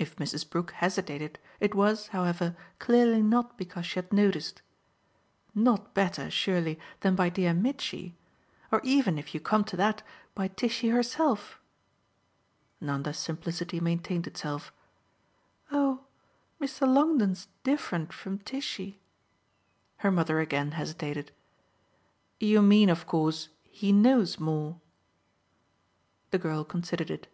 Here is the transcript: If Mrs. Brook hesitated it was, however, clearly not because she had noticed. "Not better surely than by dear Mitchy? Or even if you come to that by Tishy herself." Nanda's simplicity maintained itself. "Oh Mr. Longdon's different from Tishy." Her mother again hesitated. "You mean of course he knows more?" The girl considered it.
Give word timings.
If 0.00 0.16
Mrs. 0.16 0.50
Brook 0.50 0.72
hesitated 0.72 1.38
it 1.60 1.76
was, 1.76 2.08
however, 2.08 2.56
clearly 2.80 3.22
not 3.22 3.56
because 3.56 3.86
she 3.86 3.94
had 4.00 4.12
noticed. 4.12 4.62
"Not 5.54 5.94
better 5.94 6.28
surely 6.28 6.76
than 7.02 7.14
by 7.14 7.28
dear 7.28 7.54
Mitchy? 7.54 8.16
Or 8.72 8.80
even 8.82 9.16
if 9.16 9.32
you 9.32 9.38
come 9.38 9.62
to 9.66 9.76
that 9.76 10.02
by 10.34 10.48
Tishy 10.48 10.88
herself." 10.88 11.60
Nanda's 12.80 13.16
simplicity 13.20 13.78
maintained 13.78 14.26
itself. 14.26 14.72
"Oh 15.70 16.02
Mr. 16.60 16.92
Longdon's 16.92 17.46
different 17.62 18.12
from 18.12 18.38
Tishy." 18.40 18.98
Her 19.98 20.10
mother 20.10 20.40
again 20.40 20.72
hesitated. 20.72 21.30
"You 22.40 22.60
mean 22.60 22.88
of 22.90 23.06
course 23.06 23.50
he 23.62 23.92
knows 23.92 24.40
more?" 24.40 24.80
The 26.32 26.38
girl 26.40 26.64
considered 26.64 27.08
it. 27.12 27.28